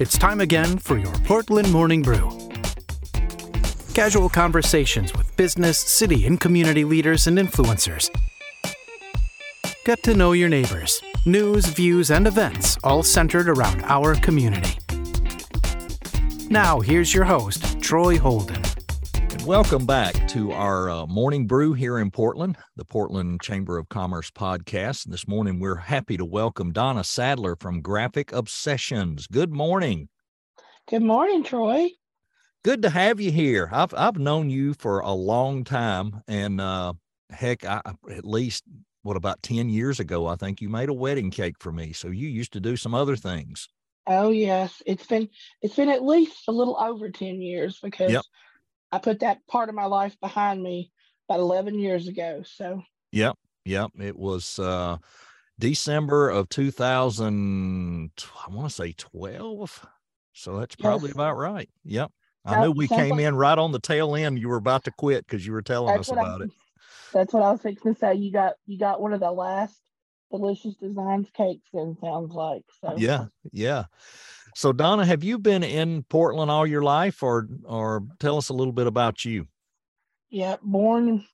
[0.00, 2.30] It's time again for your Portland Morning Brew.
[3.94, 8.08] Casual conversations with business, city, and community leaders and influencers.
[9.84, 14.78] Get to know your neighbors, news, views, and events all centered around our community.
[16.48, 18.62] Now, here's your host, Troy Holden.
[19.16, 23.88] And welcome back to our uh, morning brew here in Portland, the Portland Chamber of
[23.88, 25.10] Commerce podcast.
[25.10, 29.26] This morning, we're happy to welcome Donna Sadler from Graphic Obsessions.
[29.26, 30.08] Good morning.
[30.88, 31.88] Good morning, Troy.
[32.62, 33.68] Good to have you here.
[33.72, 36.92] I've I've known you for a long time, and uh,
[37.30, 38.62] heck, I, at least
[39.02, 41.92] what about ten years ago, I think you made a wedding cake for me.
[41.92, 43.68] So you used to do some other things.
[44.06, 45.30] Oh yes, it's been
[45.62, 48.22] it's been at least a little over ten years because yep.
[48.90, 50.92] I put that part of my life behind me
[51.28, 52.42] about 11 years ago.
[52.44, 53.90] So, yep, yep.
[53.98, 54.98] It was uh,
[55.58, 58.10] December of 2000,
[58.46, 59.86] I want to say 12.
[60.32, 61.14] So that's probably yes.
[61.14, 61.68] about right.
[61.84, 62.12] Yep.
[62.44, 64.38] I knew we came like, in right on the tail end.
[64.38, 66.50] You were about to quit because you were telling us about I, it.
[67.12, 68.14] That's what I was fixing to say.
[68.14, 69.78] You got you got one of the last
[70.30, 71.68] delicious designs cakes.
[71.72, 72.94] Then sounds like so.
[72.96, 73.84] Yeah, yeah.
[74.58, 78.52] So Donna, have you been in Portland all your life or or tell us a
[78.52, 79.46] little bit about you?
[80.30, 81.24] Yeah, born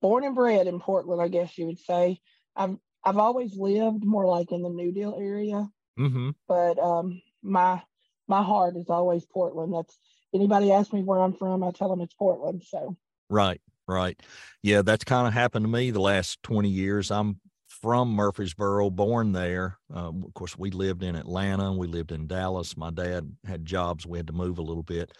[0.00, 2.22] born and bred in Portland, I guess you would say.
[2.56, 5.68] I've I've always lived more like in the New Deal area.
[5.98, 6.30] Mm-hmm.
[6.48, 7.82] But um my
[8.28, 9.74] my heart is always Portland.
[9.74, 9.98] That's
[10.32, 12.62] anybody asks me where I'm from, I tell them it's Portland.
[12.66, 12.96] So
[13.28, 14.18] right, right.
[14.62, 17.10] Yeah, that's kind of happened to me the last 20 years.
[17.10, 17.40] I'm
[17.82, 19.78] from Murfreesboro, born there.
[19.92, 21.72] Uh, of course, we lived in Atlanta.
[21.72, 22.76] We lived in Dallas.
[22.76, 24.06] My dad had jobs.
[24.06, 25.12] We had to move a little bit,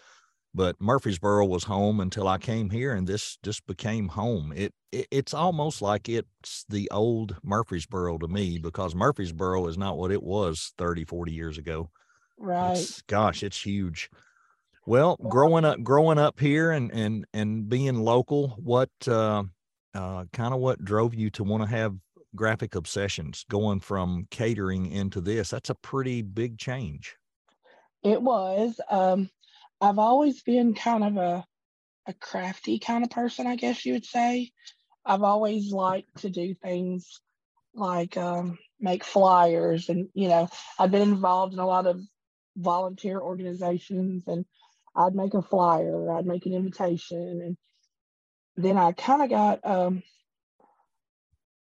[0.53, 4.53] but Murfreesboro was home until I came here, and this just became home.
[4.55, 9.97] It, it it's almost like it's the old Murfreesboro to me because Murfreesboro is not
[9.97, 11.89] what it was 30, 40 years ago.
[12.37, 12.73] Right.
[12.73, 14.09] It's, gosh, it's huge.
[14.85, 19.43] Well, growing up, growing up here and and and being local, what uh,
[19.93, 21.95] uh, kind of what drove you to want to have
[22.35, 27.15] graphic obsessions going from catering into this that's a pretty big change.
[28.03, 29.29] It was um
[29.79, 31.45] i've always been kind of a
[32.07, 34.51] a crafty kind of person i guess you would say.
[35.03, 37.21] I've always liked to do things
[37.73, 40.49] like um make flyers and you know
[40.79, 42.01] i've been involved in a lot of
[42.57, 44.45] volunteer organizations and
[44.95, 47.57] i'd make a flyer i'd make an invitation and
[48.57, 50.03] then i kind of got um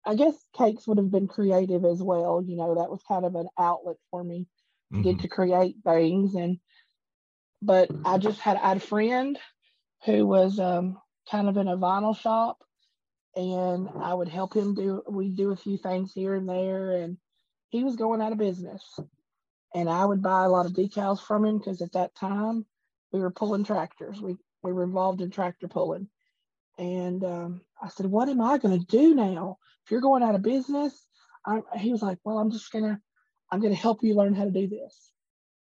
[0.08, 2.42] I guess cakes would have been creative as well.
[2.42, 4.46] You know, that was kind of an outlet for me
[4.90, 5.02] to mm-hmm.
[5.02, 6.34] get to create things.
[6.34, 6.58] And,
[7.60, 9.38] but I just had, I had a friend
[10.06, 10.96] who was um,
[11.30, 12.56] kind of in a vinyl shop
[13.36, 16.92] and I would help him do, we do a few things here and there.
[16.92, 17.18] And
[17.68, 18.82] he was going out of business.
[19.74, 22.64] And I would buy a lot of decals from him because at that time
[23.12, 24.22] we were pulling tractors.
[24.22, 26.08] We, we were involved in tractor pulling.
[26.78, 29.58] And um, I said, What am I going to do now?
[29.88, 31.06] If you're going out of business,
[31.46, 32.98] I, he was like, Well, I'm just to,
[33.50, 35.10] I'm to help you learn how to do this.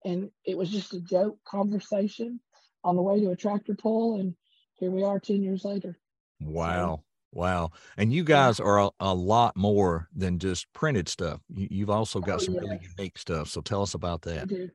[0.06, 2.40] And it was just a joke conversation
[2.82, 4.18] on the way to a tractor pull.
[4.18, 4.34] And
[4.78, 5.98] here we are 10 years later.
[6.40, 7.02] Wow.
[7.34, 7.72] So, wow.
[7.98, 11.42] And you guys are a, a, lot more than just printed stuff.
[11.52, 13.48] You, have also got oh, some really unique stuff.
[13.48, 14.70] So tell us about that.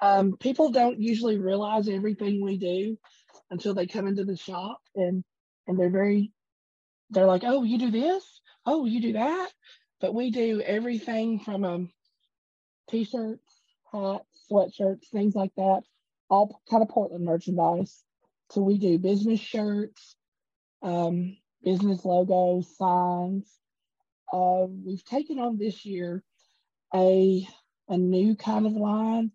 [0.00, 2.96] Um, people don't usually realize everything we do
[3.50, 4.78] until they come into the shop.
[4.94, 5.22] And
[5.66, 6.32] and they're very
[7.10, 9.50] they're like oh you do this oh you do that?
[10.00, 11.90] But we do everything from um
[12.90, 13.60] t-shirts
[13.92, 15.82] hats sweatshirts things like that
[16.28, 18.02] all kind of portland merchandise.
[18.50, 20.16] So we do business shirts
[20.82, 23.50] um, business logos signs.
[24.32, 26.22] Uh, we've taken on this year
[26.94, 27.46] a
[27.88, 29.30] a new kind of line.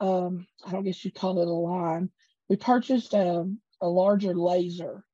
[0.00, 2.10] Um, i don't guess you'd call it a line.
[2.48, 3.46] We purchased a,
[3.80, 5.04] a larger laser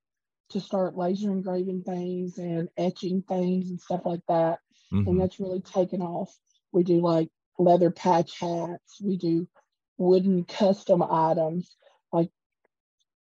[0.51, 4.59] to start laser engraving things and etching things and stuff like that.
[4.93, 5.09] Mm-hmm.
[5.09, 6.35] And that's really taken off.
[6.73, 7.29] We do like
[7.59, 9.49] leather patch hats, we do
[9.97, 11.77] wooden custom items.
[12.13, 12.31] Like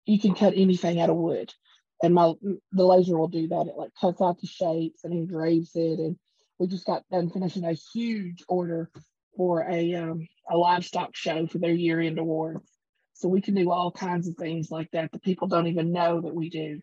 [0.05, 1.53] you can cut anything out of wood.
[2.01, 2.33] And my
[2.71, 3.67] the laser will do that.
[3.67, 5.99] It like cuts out the shapes and engraves it.
[5.99, 6.17] And
[6.59, 8.89] we just got done finishing a huge order
[9.35, 12.69] for a um, a livestock show for their year end awards.
[13.13, 16.21] So we can do all kinds of things like that that people don't even know
[16.21, 16.79] that we do.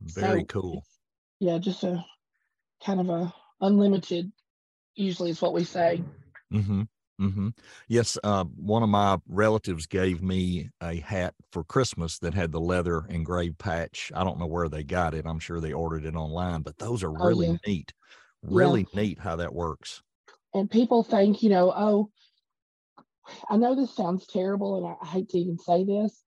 [0.00, 0.84] Very so, cool.
[1.38, 2.04] Yeah, just a
[2.84, 4.32] kind of a unlimited.
[4.94, 6.02] Usually, is what we say.
[6.52, 6.82] Mm-hmm.
[7.20, 7.48] Mm-hmm.
[7.86, 12.60] Yes, uh, one of my relatives gave me a hat for Christmas that had the
[12.60, 14.10] leather engraved patch.
[14.14, 15.26] I don't know where they got it.
[15.26, 17.58] I'm sure they ordered it online, but those are really oh, yeah.
[17.66, 17.92] neat.
[18.42, 19.00] Really yeah.
[19.00, 20.02] neat how that works.
[20.54, 22.10] And people think, you know, oh,
[23.48, 26.24] I know this sounds terrible and I hate to even say this,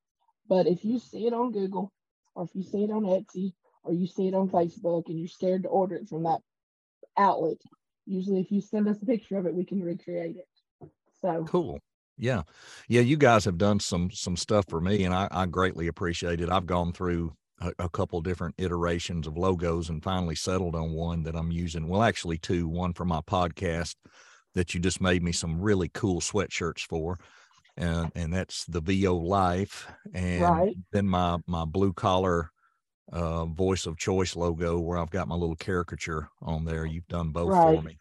[0.47, 1.91] but if you see it on Google
[2.35, 3.53] or if you see it on Etsy
[3.83, 6.39] or you see it on Facebook and you're scared to order it from that
[7.17, 7.57] outlet,
[8.05, 10.89] usually if you send us a picture of it, we can recreate it.
[11.21, 11.79] So cool.
[12.17, 12.43] Yeah.
[12.87, 13.01] Yeah.
[13.01, 16.49] You guys have done some some stuff for me and I, I greatly appreciate it.
[16.49, 21.23] I've gone through a, a couple different iterations of logos and finally settled on one
[21.23, 21.87] that I'm using.
[21.87, 23.95] Well, actually two, one for my podcast
[24.53, 27.17] that you just made me some really cool sweatshirts for.
[27.75, 29.87] And and that's the VO Life.
[30.13, 30.75] And right.
[30.91, 32.51] then my my blue collar
[33.11, 36.85] uh, voice of choice logo where I've got my little caricature on there.
[36.85, 37.75] You've done both right.
[37.75, 37.97] for me.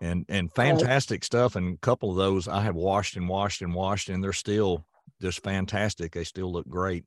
[0.00, 1.24] And and fantastic right.
[1.24, 1.54] stuff.
[1.54, 4.84] And a couple of those I have washed and washed and washed, and they're still
[5.20, 6.12] just fantastic.
[6.12, 7.04] They still look great.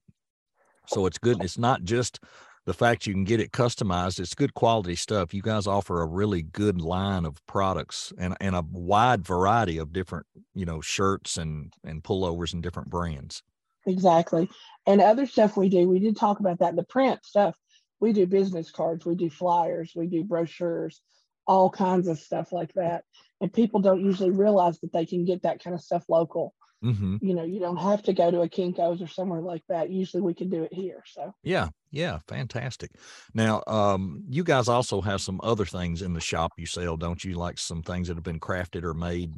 [0.88, 1.44] So it's good.
[1.44, 2.20] It's not just
[2.66, 4.20] the fact you can get it customized.
[4.20, 5.34] It's good quality stuff.
[5.34, 9.94] You guys offer a really good line of products and, and a wide variety of
[9.94, 13.44] different, you know, shirts and, and pullovers and different brands.
[13.86, 14.50] Exactly.
[14.88, 16.76] And other stuff we do, we did talk about that.
[16.76, 17.56] The print stuff,
[18.00, 21.02] we do business cards, we do flyers, we do brochures,
[21.48, 23.04] all kinds of stuff like that.
[23.42, 26.54] And people don't usually realize that they can get that kind of stuff local.
[26.84, 27.18] Mm-hmm.
[27.22, 29.90] You know, you don't have to go to a Kinko's or somewhere like that.
[29.90, 31.04] Usually we can do it here.
[31.08, 32.92] So, yeah, yeah, fantastic.
[33.34, 37.24] Now, um, you guys also have some other things in the shop you sell, don't
[37.24, 37.36] you?
[37.36, 39.34] Like some things that have been crafted or made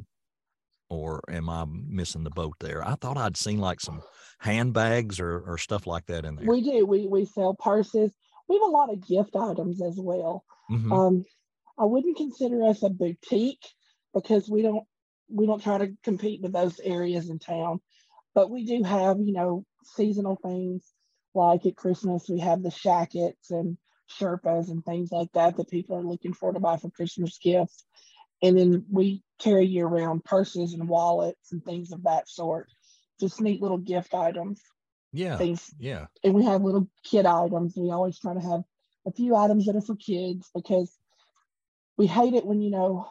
[0.90, 2.86] or am I missing the boat there?
[2.86, 4.02] I thought I'd seen like some
[4.38, 6.46] handbags or, or stuff like that in there.
[6.46, 6.86] We do.
[6.86, 8.12] We we sell purses.
[8.48, 10.44] We have a lot of gift items as well.
[10.70, 10.92] Mhm.
[10.92, 11.24] Um,
[11.78, 13.66] I wouldn't consider us a boutique
[14.14, 14.86] because we don't
[15.28, 17.80] we don't try to compete with those areas in town.
[18.34, 20.92] But we do have, you know, seasonal things
[21.34, 23.76] like at Christmas we have the shackets and
[24.08, 27.84] Sherpas and things like that that people are looking for to buy for Christmas gifts.
[28.42, 32.68] And then we carry year round purses and wallets and things of that sort.
[33.20, 34.62] Just neat little gift items,
[35.12, 35.74] yeah, things.
[35.78, 37.74] yeah, And we have little kid items.
[37.76, 38.62] We always try to have
[39.06, 40.96] a few items that are for kids because
[41.96, 43.08] we hate it when, you know,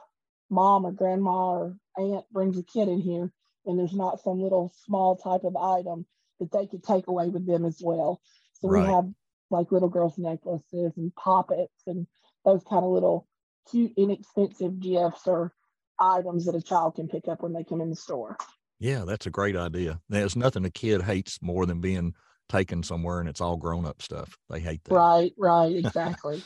[0.50, 3.32] mom or grandma or aunt brings a kid in here
[3.66, 6.06] and there's not some little small type of item
[6.40, 8.22] that they could take away with them as well.
[8.54, 8.88] So Right.
[8.88, 9.06] we have
[9.50, 12.08] like little girls' necklaces and poppets and
[12.46, 13.28] those kind of little
[13.70, 15.54] cute, inexpensive gifts or
[16.00, 18.38] items that a child can pick up when they come in the store.
[18.80, 19.04] yeah.
[19.06, 20.00] That's a great idea.
[20.10, 22.14] There's nothing a kid hates more than being
[22.50, 24.38] taken somewhere and it's all grown up stuff.
[24.50, 24.94] They hate that.
[24.94, 26.44] Right, right, exactly.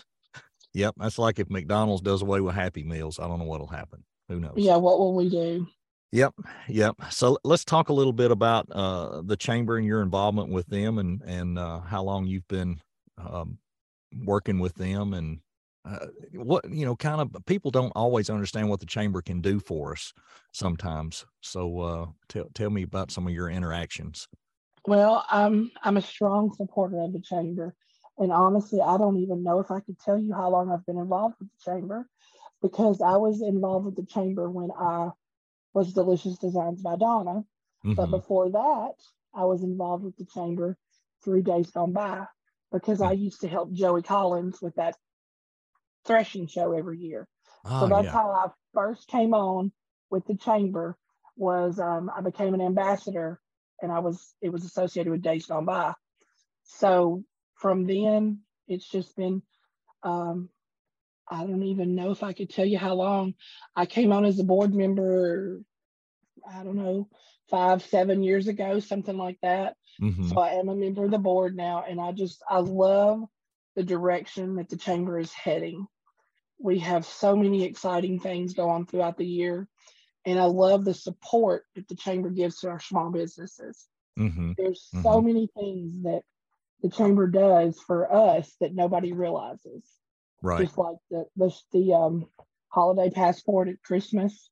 [0.74, 0.96] Yep.
[0.98, 3.20] That's like if McDonald's does away with Happy Meals.
[3.20, 4.04] I don't know what'll happen.
[4.30, 4.54] Who knows?
[4.56, 5.68] yeah, what will we do?
[6.14, 6.34] Yep,
[6.68, 6.96] yep.
[7.10, 10.98] So let's talk a little bit about uh, the chamber and your involvement with them,
[10.98, 12.82] and and uh, how long you've been
[13.18, 13.60] um,
[14.26, 15.40] working with them, and
[15.84, 19.60] uh, what you know, kind of people don't always understand what the chamber can do
[19.60, 20.14] for us
[20.54, 21.26] sometimes.
[21.42, 24.28] So uh, tell tell me about some of your interactions.
[24.88, 27.76] Well, I'm I'm a strong supporter of the chamber,
[28.18, 30.98] and honestly, I don't even know if I could tell you how long I've been
[30.98, 32.08] involved with the chamber,
[32.62, 35.10] because I was involved with the chamber when I
[35.74, 37.44] was Delicious Designs by Donna,
[37.96, 38.12] but Mhm.
[38.12, 38.94] before that,
[39.34, 40.78] I was involved with the chamber
[41.24, 42.26] three days gone by
[42.72, 44.98] because I used to help Joey Collins with that
[46.06, 47.28] threshing show every year.
[47.66, 48.12] Oh, so that's yeah.
[48.12, 49.72] how I first came on
[50.10, 50.98] with the chamber
[51.38, 53.40] was um, I became an ambassador
[53.82, 55.94] and I was it was associated with Days Gone By.
[56.64, 57.24] So
[57.56, 59.42] from then it's just been
[60.04, 60.50] um,
[61.28, 63.36] I don't even know if I could tell you how long
[63.76, 65.62] I came on as a board member.
[66.50, 67.08] I don't know
[67.50, 69.76] five seven years ago something like that.
[70.02, 70.30] Mhm.
[70.30, 73.24] So I am a member of the board now, and I just I love
[73.76, 75.88] the direction that the chamber is heading.
[76.60, 79.68] We have so many exciting things go on throughout the year,
[80.26, 83.88] and I love the support that the chamber gives to our small businesses.
[84.18, 84.56] Mhm.
[84.56, 86.24] There's so many things that
[86.82, 89.84] the chamber does for us that nobody realizes.
[90.42, 90.66] Right.
[90.66, 92.28] Just like the the, the um,
[92.68, 94.51] holiday passport at Christmas.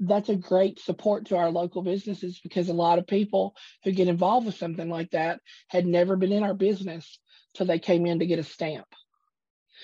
[0.00, 4.08] That's a great support to our local businesses because a lot of people who get
[4.08, 7.20] involved with something like that had never been in our business
[7.54, 8.86] till they came in to get a stamp.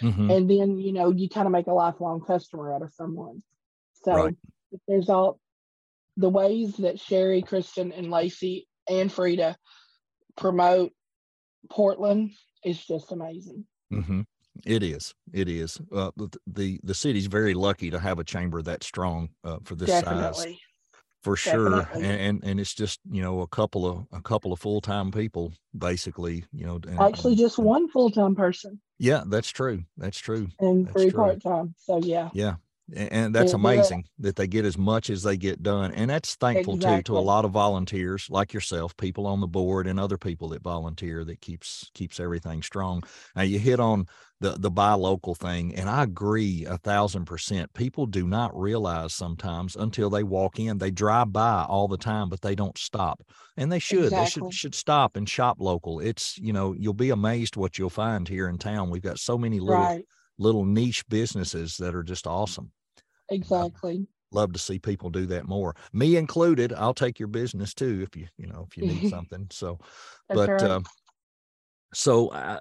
[0.01, 0.31] Mhm.
[0.31, 3.43] And then, you know, you kind of make a lifelong customer out of someone.
[4.05, 4.37] So Right.
[4.87, 5.41] there's all
[6.17, 9.57] the ways that Sherry, Kristen, and Lacey and Frida
[10.37, 10.93] promote
[11.71, 12.33] Portland
[12.65, 13.67] is just amazing.
[13.91, 14.23] hmm
[14.67, 15.15] It is.
[15.33, 15.81] It is.
[15.93, 16.11] Uh,
[16.47, 20.03] the, the city's very lucky to have a chamber that strong uh, for this size.
[20.05, 20.61] Definitely.
[21.23, 24.61] for sure and, and and it's just you know a couple of a couple of
[24.61, 29.83] full-time people basically you know and- Actually, just one full time person yeah that's true
[29.97, 31.75] that's true and That's three part time.
[31.77, 32.31] So, yeah.
[32.33, 32.55] yeah
[32.95, 36.77] and that's amazing that they get as much as they get done and that's thankful
[36.77, 36.99] exactly.
[36.99, 40.49] too to a lot of volunteers like yourself people on the board and other people
[40.49, 43.03] that volunteer that keeps keeps everything strong
[43.37, 44.07] now you hit on
[44.41, 49.13] the the buy local thing and i agree a thousand percent people do not realize
[49.13, 53.23] sometimes until they walk in they drive by all the time but they don't stop
[53.57, 54.25] and they should exactly.
[54.25, 57.91] they should should stop and shop local it's you know you'll be amazed what you'll
[57.91, 60.05] find here in town we've got so many little right.
[60.39, 62.71] little niche businesses that are just awesome
[63.31, 64.07] Exactly.
[64.31, 65.75] love to see people do that more.
[65.93, 66.73] Me included.
[66.73, 69.49] I'll take your business too if you you know if you need something.
[69.51, 69.79] So,
[70.33, 70.63] but right.
[70.63, 70.81] uh,
[71.95, 72.61] so uh,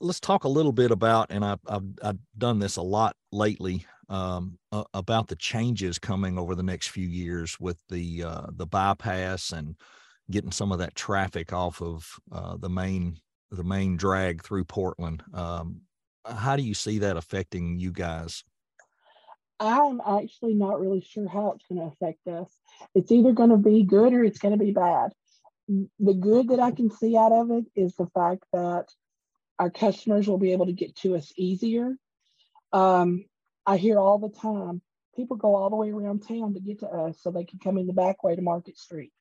[0.00, 3.86] let's talk a little bit about, and I've I've, I've done this a lot lately
[4.08, 8.66] um, uh, about the changes coming over the next few years with the uh, the
[8.66, 9.76] bypass and
[10.30, 13.18] getting some of that traffic off of uh, the main
[13.50, 15.22] the main drag through Portland.
[15.32, 15.82] Um,
[16.26, 18.44] how do you see that affecting you guys?
[19.60, 22.50] I'm actually not really sure how it's going to affect us.
[22.94, 25.12] It's either going to be good or it's going to be bad.
[25.68, 28.86] The good that I can see out of it is the fact that
[29.58, 31.94] our customers will be able to get to us easier.
[32.72, 33.24] Um,
[33.66, 34.82] I hear all the time
[35.16, 37.78] people go all the way around town to get to us so they can come
[37.78, 39.12] in the back way to Market Street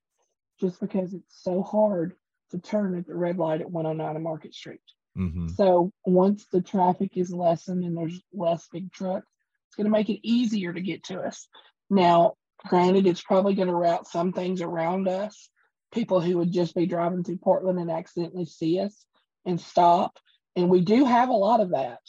[0.60, 2.14] just because it's so hard
[2.52, 4.82] to turn at the red light at 109 and Market Street.
[5.18, 5.50] Mm-hmm.
[5.50, 9.28] So once the traffic is lessened and there's less big trucks,
[9.68, 11.48] it's going to make it easier to get to us.
[11.90, 12.34] Now,
[12.68, 15.50] granted, it's probably going to route some things around us.
[15.92, 19.06] People who would just be driving through Portland and accidentally see us
[19.46, 20.18] and stop.
[20.56, 22.00] And we do have a lot of that.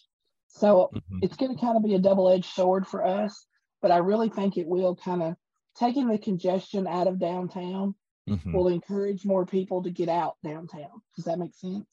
[0.48, 1.18] So mm-hmm.
[1.22, 3.46] it's going to kind of be a double edged sword for us.
[3.82, 5.36] But I really think it will kind of
[5.78, 7.94] taking the congestion out of downtown
[8.28, 8.52] mm-hmm.
[8.52, 11.02] will encourage more people to get out downtown.
[11.16, 11.86] Does that make sense?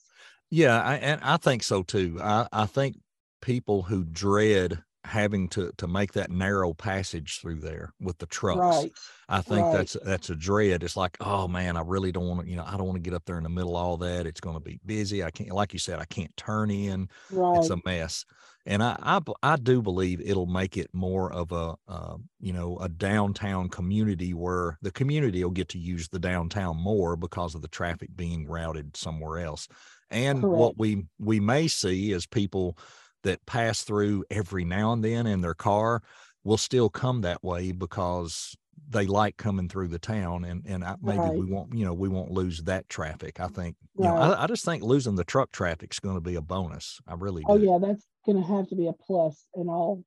[0.50, 2.20] Yeah, I, and I think so too.
[2.22, 2.98] I, I think
[3.42, 8.60] people who dread having to to make that narrow passage through there with the trucks.
[8.60, 8.92] Right.
[9.30, 9.78] I think right.
[9.78, 10.84] that's that's a dread.
[10.84, 13.10] It's like, oh man, I really don't want to, you know, I don't want to
[13.10, 14.28] get up there in the middle of all that.
[14.28, 15.24] It's going to be busy.
[15.24, 17.10] I can't, like you said, I can't turn in.
[17.32, 17.58] Right.
[17.58, 18.26] It's a mess.
[18.66, 22.78] And I, I I do believe it'll make it more of a uh, you know
[22.78, 27.64] a downtown community where the community will get to use the downtown more because of
[27.64, 29.68] the traffic being routed somewhere else.
[30.12, 30.60] And Correct.
[30.60, 32.78] what we we may see is people
[33.24, 36.02] that pass through every now and then in their car
[36.44, 38.56] will still come that way because
[38.90, 41.34] they like coming through the town and and I, maybe right.
[41.34, 43.40] we won't you know we won't lose that traffic.
[43.40, 46.22] I think you know I, I, just think losing the truck traffic is going to
[46.22, 47.00] be a bonus.
[47.08, 47.70] I really oh, do.
[47.70, 50.04] oh yeah that's going to have to be a plus in all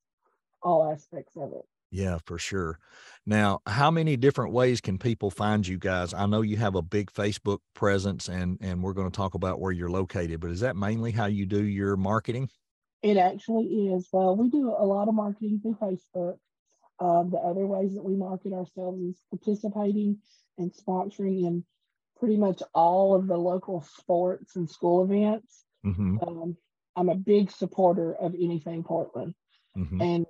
[0.63, 1.65] all aspects of it.
[1.91, 2.79] Yeah for sure.
[3.25, 6.13] Now how many different ways can people find you guys?
[6.13, 9.61] I know you have a big facebook presence and and we're going to talk about
[9.61, 12.51] where you're located but is that mainly how you do your marketing
[13.05, 14.09] it actually is.
[14.11, 16.39] Well, we do a lot of marketing through Facebook.
[16.99, 20.19] Um, the other ways that we market ourselves is participating
[20.57, 21.65] and sponsoring in
[22.19, 25.65] pretty much all of the local sports and school events.
[25.85, 26.19] Mm-hmm.
[26.27, 26.57] Um,
[26.97, 29.35] I'm a big supporter of anything Portland.
[29.77, 30.01] Mm-hmm.
[30.01, 30.27] And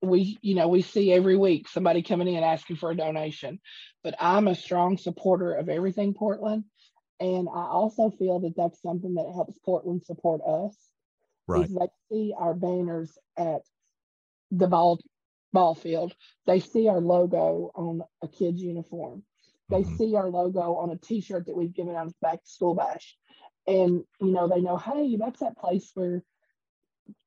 [0.00, 3.60] we, you know, we see every week somebody coming in asking for a donation,
[4.02, 6.64] but I'm a strong supporter of everything Portland.
[7.18, 10.74] And I also feel that that's something that helps Portland support us.
[11.50, 11.64] Right.
[11.64, 13.62] Is they see our banners at
[14.50, 15.00] the ball
[15.52, 16.14] ball field.
[16.46, 19.24] They see our logo on a kid's uniform.
[19.68, 19.96] They mm-hmm.
[19.96, 23.16] see our logo on a T-shirt that we've given out back to school bash,
[23.66, 26.22] and you know they know, hey, that's that place where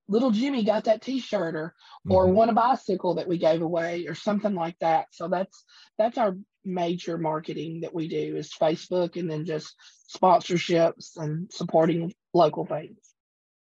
[0.10, 1.74] little Jimmy got that T-shirt, or
[2.10, 2.36] or mm-hmm.
[2.36, 5.08] won a bicycle that we gave away, or something like that.
[5.12, 5.64] So that's
[5.98, 9.76] that's our major marketing that we do is Facebook, and then just
[10.16, 13.13] sponsorships and supporting local things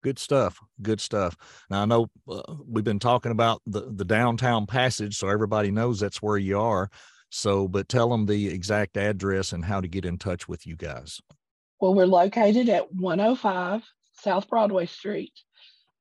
[0.04, 1.34] good stuff good stuff.
[1.70, 5.98] Now i know uh, we've been talking about the the downtown passage so everybody knows
[5.98, 6.90] that's where you are.
[7.30, 10.76] So but tell them the exact address and how to get in touch with you
[10.76, 11.20] guys.
[11.80, 13.82] Well we're located at 105
[14.12, 15.32] south broadway street.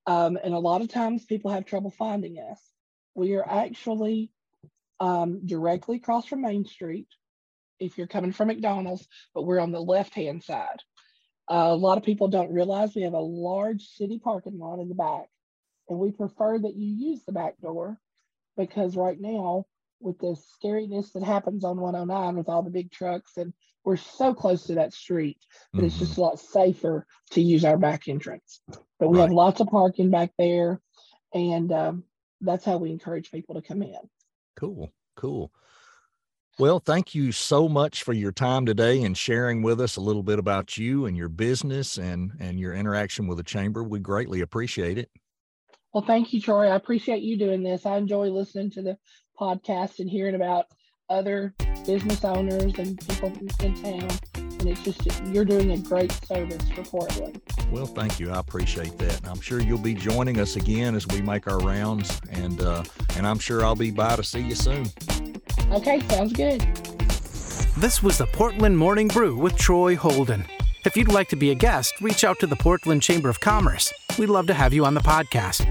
[0.05, 2.60] Um, and a lot of times people have trouble finding us.
[3.15, 4.31] We are actually
[5.00, 7.07] um, directly across from main street
[7.79, 10.79] if you're coming from mcdonald's but we're on the left hand side
[11.53, 14.89] uh, a lot of people don't realize we have a large city parking lot in
[14.89, 15.27] the back,
[15.88, 18.00] and we prefer that you use the back door
[18.57, 19.65] because right now,
[20.00, 23.53] with the scariness that happens on 109 with all the big trucks, and
[23.86, 25.38] we're so close to that street
[25.74, 25.86] that mm-hmm.
[25.86, 26.22] it's just mm-hmm.
[26.22, 28.60] a lot safer to use our back entrance.
[29.00, 29.25] But we right.
[29.25, 30.81] have lots of parking back there,
[31.36, 32.03] and um,
[32.41, 34.00] that's how we encourage people to come in.
[34.55, 35.51] Cool, cool.
[36.60, 40.22] Well, thank you so much for your time today and sharing with us a little
[40.22, 43.83] bit about you and your business and and your interaction with the chamber.
[43.83, 45.10] We greatly appreciate it.
[45.93, 46.67] Well, thank you, Troy.
[46.67, 47.86] I appreciate you doing this.
[47.86, 48.98] I enjoy listening to the
[49.39, 50.67] podcast and hearing about
[51.10, 51.53] other
[51.86, 53.31] business owners and people
[53.62, 54.10] in town.
[54.36, 57.41] And it's just, you're doing a great service for Portland.
[57.69, 58.31] Well, thank you.
[58.31, 59.17] I appreciate that.
[59.19, 62.22] And I'm sure you'll be joining us again as we make our rounds.
[62.29, 62.83] And, uh,
[63.15, 64.86] and I'm sure I'll be by to see you soon.
[65.74, 66.62] Okay, sounds good.
[67.77, 70.46] This was the Portland Morning Brew with Troy Holden.
[70.86, 73.92] If you'd like to be a guest, reach out to the Portland Chamber of Commerce.
[74.20, 75.65] We'd love to have you on the podcast.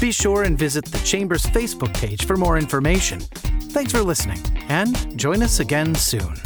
[0.00, 3.18] Be sure and visit the Chamber's Facebook page for more information.
[3.18, 6.36] Thanks for listening, and join us again soon.